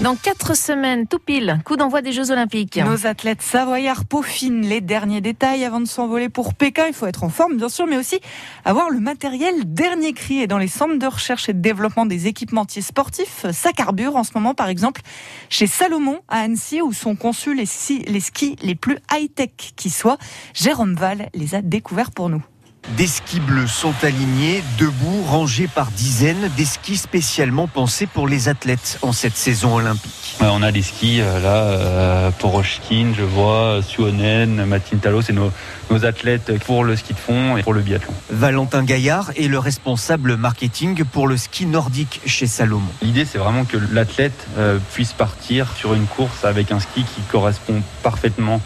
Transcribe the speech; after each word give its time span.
Dans 0.00 0.16
quatre 0.16 0.56
semaines, 0.56 1.06
tout 1.06 1.20
pile, 1.20 1.60
coup 1.64 1.76
d'envoi 1.76 2.02
des 2.02 2.10
Jeux 2.10 2.32
Olympiques. 2.32 2.78
Nos 2.84 3.06
athlètes 3.06 3.42
savoyards 3.42 4.04
peaufinent 4.04 4.66
les 4.66 4.80
derniers 4.80 5.20
détails 5.20 5.64
avant 5.64 5.80
de 5.80 5.86
s'envoler 5.86 6.28
pour 6.28 6.54
Pékin. 6.54 6.86
Il 6.88 6.92
faut 6.92 7.06
être 7.06 7.22
en 7.22 7.28
forme, 7.28 7.56
bien 7.56 7.68
sûr, 7.68 7.86
mais 7.86 7.96
aussi 7.96 8.18
avoir 8.64 8.90
le 8.90 8.98
matériel 8.98 9.54
dernier 9.72 10.12
cri. 10.12 10.40
Et 10.40 10.48
dans 10.48 10.58
les 10.58 10.66
centres 10.66 10.98
de 10.98 11.06
recherche 11.06 11.48
et 11.48 11.52
de 11.52 11.60
développement 11.60 12.06
des 12.06 12.26
équipementiers 12.26 12.82
sportifs, 12.82 13.46
ça 13.52 13.72
carbure 13.72 14.16
en 14.16 14.24
ce 14.24 14.32
moment, 14.34 14.52
par 14.52 14.68
exemple, 14.68 15.00
chez 15.48 15.68
Salomon 15.68 16.18
à 16.28 16.40
Annecy, 16.40 16.82
où 16.82 16.92
sont 16.92 17.14
conçus 17.14 17.54
les, 17.54 17.68
les 18.08 18.20
skis 18.20 18.56
les 18.62 18.74
plus 18.74 18.98
high-tech 19.12 19.52
qui 19.76 19.90
soient. 19.90 20.18
Jérôme 20.54 20.94
Val 20.94 21.28
les 21.34 21.54
a 21.54 21.62
découverts 21.62 22.10
pour 22.10 22.28
nous. 22.28 22.42
Des 22.90 23.06
skis 23.06 23.40
bleus 23.40 23.66
sont 23.66 23.94
alignés, 24.02 24.62
debout, 24.78 25.22
rangés 25.26 25.68
par 25.68 25.90
dizaines, 25.90 26.50
des 26.54 26.66
skis 26.66 26.98
spécialement 26.98 27.66
pensés 27.66 28.06
pour 28.06 28.28
les 28.28 28.48
athlètes 28.50 28.98
en 29.00 29.12
cette 29.12 29.36
saison 29.36 29.76
olympique. 29.76 30.36
On 30.40 30.62
a 30.62 30.70
des 30.70 30.82
skis 30.82 31.22
euh, 31.22 31.40
là, 31.40 31.62
euh, 31.62 32.30
Porochkin, 32.30 33.12
je 33.16 33.22
vois, 33.22 33.80
Suonen, 33.82 34.66
Matin 34.66 34.98
Talo, 34.98 35.22
c'est 35.22 35.32
nos, 35.32 35.50
athlètes 36.04 36.58
pour 36.64 36.84
le 36.84 36.94
ski 36.96 37.14
de 37.14 37.18
fond 37.18 37.56
et 37.56 37.62
pour 37.62 37.72
le 37.72 37.80
biathlon. 37.80 38.12
Valentin 38.28 38.84
Gaillard 38.84 39.30
est 39.36 39.48
le 39.48 39.58
responsable 39.58 40.36
marketing 40.36 41.04
pour 41.04 41.26
le 41.26 41.38
ski 41.38 41.64
nordique 41.64 42.20
chez 42.26 42.46
Salomon. 42.46 42.90
L'idée, 43.00 43.24
c'est 43.24 43.38
vraiment 43.38 43.64
que 43.64 43.78
l'athlète 43.92 44.46
euh, 44.58 44.78
puisse 44.92 45.14
partir 45.14 45.72
sur 45.76 45.94
une 45.94 46.06
course 46.06 46.44
avec 46.44 46.70
un 46.70 46.80
ski 46.80 47.04
qui 47.04 47.22
correspond 47.30 47.80
parfaitement 48.02 48.60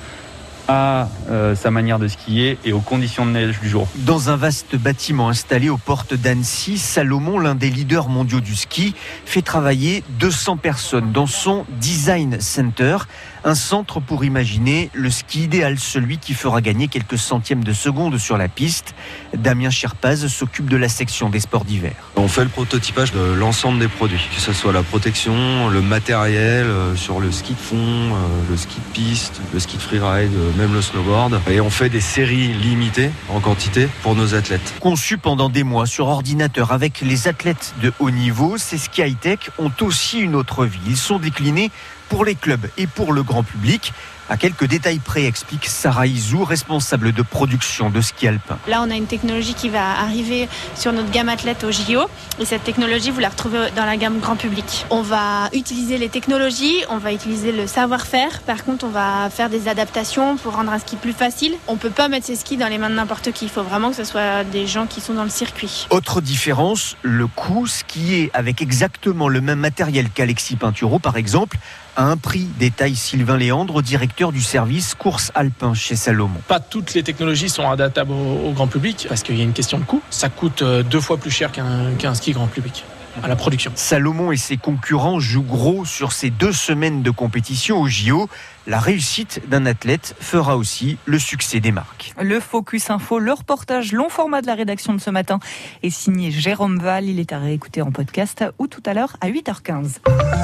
à 0.68 1.08
euh, 1.30 1.56
sa 1.56 1.70
manière 1.70 1.98
de 1.98 2.06
skier 2.08 2.58
et 2.64 2.72
aux 2.72 2.80
conditions 2.80 3.24
de 3.24 3.30
neige 3.30 3.58
du 3.60 3.68
jour. 3.68 3.88
Dans 3.96 4.28
un 4.28 4.36
vaste 4.36 4.76
bâtiment 4.76 5.30
installé 5.30 5.70
aux 5.70 5.78
portes 5.78 6.14
d'Annecy, 6.14 6.76
Salomon, 6.78 7.38
l'un 7.38 7.54
des 7.54 7.70
leaders 7.70 8.08
mondiaux 8.08 8.40
du 8.40 8.54
ski, 8.54 8.94
fait 9.24 9.42
travailler 9.42 10.04
200 10.20 10.58
personnes 10.58 11.10
dans 11.10 11.26
son 11.26 11.64
Design 11.80 12.40
Center, 12.40 12.98
un 13.44 13.54
centre 13.54 14.00
pour 14.00 14.24
imaginer 14.24 14.90
le 14.92 15.10
ski 15.10 15.44
idéal, 15.44 15.78
celui 15.78 16.18
qui 16.18 16.34
fera 16.34 16.60
gagner 16.60 16.88
quelques 16.88 17.18
centièmes 17.18 17.64
de 17.64 17.72
seconde 17.72 18.18
sur 18.18 18.36
la 18.36 18.48
piste. 18.48 18.94
Damien 19.34 19.70
Sherpaz 19.70 20.26
s'occupe 20.26 20.68
de 20.68 20.76
la 20.76 20.88
section 20.88 21.30
des 21.30 21.40
sports 21.40 21.64
d'hiver. 21.64 21.94
On 22.16 22.28
fait 22.28 22.44
le 22.44 22.50
prototypage 22.50 23.12
de 23.12 23.32
l'ensemble 23.32 23.78
des 23.78 23.88
produits, 23.88 24.28
que 24.34 24.40
ce 24.40 24.52
soit 24.52 24.72
la 24.72 24.82
protection, 24.82 25.68
le 25.68 25.80
matériel 25.80 26.66
euh, 26.66 26.96
sur 26.96 27.20
le 27.20 27.32
ski 27.32 27.54
de 27.54 27.58
fond, 27.58 27.76
euh, 27.76 28.50
le 28.50 28.56
ski 28.56 28.76
de 28.76 28.92
piste, 28.92 29.40
le 29.54 29.60
ski 29.60 29.76
de 29.76 29.82
freeride, 29.82 30.32
même 30.58 30.74
le 30.74 30.82
snowboard. 30.82 31.40
Et 31.48 31.60
on 31.60 31.70
fait 31.70 31.88
des 31.88 32.00
séries 32.00 32.48
limitées 32.48 33.10
en 33.30 33.38
quantité 33.38 33.88
pour 34.02 34.16
nos 34.16 34.34
athlètes. 34.34 34.74
Conçus 34.80 35.16
pendant 35.16 35.48
des 35.48 35.62
mois 35.62 35.86
sur 35.86 36.08
ordinateur 36.08 36.72
avec 36.72 37.00
les 37.00 37.28
athlètes 37.28 37.74
de 37.80 37.92
haut 38.00 38.10
niveau, 38.10 38.58
ces 38.58 38.76
ski 38.76 39.02
high-tech 39.02 39.50
ont 39.58 39.70
aussi 39.80 40.18
une 40.18 40.34
autre 40.34 40.66
vie. 40.66 40.80
Ils 40.88 40.96
sont 40.96 41.20
déclinés 41.20 41.70
pour 42.08 42.24
les 42.24 42.34
clubs 42.34 42.66
et 42.76 42.86
pour 42.86 43.12
le 43.12 43.22
grand 43.22 43.42
public. 43.42 43.92
À 44.30 44.36
quelques 44.36 44.66
détails 44.66 44.98
près, 44.98 45.24
explique 45.24 45.64
Sarah 45.64 46.06
Izou, 46.06 46.44
responsable 46.44 47.12
de 47.12 47.22
production 47.22 47.88
de 47.88 48.02
ski 48.02 48.28
alpin. 48.28 48.58
Là, 48.68 48.82
on 48.82 48.90
a 48.90 48.94
une 48.94 49.06
technologie 49.06 49.54
qui 49.54 49.70
va 49.70 49.98
arriver 50.00 50.50
sur 50.74 50.92
notre 50.92 51.10
gamme 51.10 51.30
athlète 51.30 51.64
au 51.64 51.72
JO. 51.72 52.02
Et 52.38 52.44
cette 52.44 52.62
technologie, 52.62 53.10
vous 53.10 53.20
la 53.20 53.30
retrouvez 53.30 53.70
dans 53.74 53.86
la 53.86 53.96
gamme 53.96 54.18
grand 54.18 54.36
public. 54.36 54.84
On 54.90 55.00
va 55.00 55.48
utiliser 55.54 55.96
les 55.96 56.10
technologies, 56.10 56.76
on 56.90 56.98
va 56.98 57.14
utiliser 57.14 57.52
le 57.52 57.66
savoir-faire. 57.66 58.42
Par 58.42 58.64
contre, 58.64 58.84
on 58.84 58.90
va 58.90 59.30
faire 59.30 59.48
des 59.48 59.66
adaptations 59.66 60.36
pour 60.36 60.56
rendre 60.56 60.72
un 60.72 60.78
ski 60.78 60.96
plus 60.96 61.14
facile. 61.14 61.54
On 61.66 61.74
ne 61.74 61.78
peut 61.78 61.88
pas 61.88 62.08
mettre 62.08 62.26
ces 62.26 62.36
skis 62.36 62.58
dans 62.58 62.68
les 62.68 62.76
mains 62.76 62.90
de 62.90 62.96
n'importe 62.96 63.32
qui. 63.32 63.46
Il 63.46 63.50
faut 63.50 63.62
vraiment 63.62 63.88
que 63.88 63.96
ce 63.96 64.04
soit 64.04 64.44
des 64.44 64.66
gens 64.66 64.84
qui 64.84 65.00
sont 65.00 65.14
dans 65.14 65.24
le 65.24 65.30
circuit. 65.30 65.86
Autre 65.88 66.20
différence, 66.20 66.98
le 67.00 67.26
coût 67.28 67.66
skier 67.66 68.30
avec 68.34 68.60
exactement 68.60 69.28
le 69.28 69.40
même 69.40 69.60
matériel 69.60 70.10
qu'Alexis 70.10 70.56
Pinturo, 70.56 70.98
par 70.98 71.16
exemple, 71.16 71.56
à 71.98 72.04
un 72.04 72.16
prix, 72.16 72.46
détaille 72.60 72.94
Sylvain 72.94 73.36
Léandre, 73.36 73.82
directeur 73.82 74.30
du 74.30 74.40
service 74.40 74.94
course 74.94 75.32
alpin 75.34 75.74
chez 75.74 75.96
Salomon. 75.96 76.40
Pas 76.46 76.60
toutes 76.60 76.94
les 76.94 77.02
technologies 77.02 77.48
sont 77.48 77.68
adaptables 77.68 78.12
au, 78.12 78.52
grand 78.52 78.68
public 78.68 79.06
parce 79.08 79.24
qu'il 79.24 79.36
y 79.36 79.40
a 79.40 79.44
une 79.44 79.52
question 79.52 79.78
de 79.78 79.84
coût. 79.84 80.00
Ça 80.08 80.28
coûte 80.28 80.62
euh, 80.62 80.84
deux 80.84 81.00
fois 81.00 81.16
plus 81.16 81.32
cher 81.32 81.50
qu'un 81.50 82.14
ski 82.14 82.32
grand 82.32 82.46
public 82.46 82.84
à 83.20 83.26
la 83.26 83.34
production. 83.34 83.72
Salomon 83.74 84.30
et 84.30 84.36
ses 84.36 84.56
concurrents 84.56 85.18
jouent 85.18 85.42
gros 85.42 85.84
sur 85.84 86.12
ces 86.12 86.30
deux 86.30 86.52
semaines 86.52 87.02
de 87.02 87.10
compétition 87.10 87.80
au 87.80 87.88
JO. 87.88 88.28
La 88.68 88.78
réussite 88.78 89.42
d'un 89.48 89.66
athlète 89.66 90.14
fera 90.20 90.56
aussi 90.56 90.98
le 91.04 91.18
succès 91.18 91.58
des 91.58 91.72
marques. 91.72 92.14
Le 92.20 92.38
Focus 92.38 92.90
Info, 92.90 93.18
le 93.18 93.32
reportage 93.32 93.92
long 93.92 94.08
format 94.08 94.40
de 94.40 94.46
la 94.46 94.54
rédaction 94.54 94.94
de 94.94 95.00
ce 95.00 95.10
matin 95.10 95.40
est 95.82 95.90
signé 95.90 96.30
Jérôme 96.30 96.78
Val. 96.78 97.06
Il 97.06 97.18
est 97.18 97.32
à 97.32 97.38
réécouter 97.38 97.82
en 97.82 97.90
podcast 97.90 98.44
ou 98.60 98.68
tout 98.68 98.82
à 98.86 98.94
l'heure 98.94 99.16
à 99.20 99.30
8h15. 99.30 99.96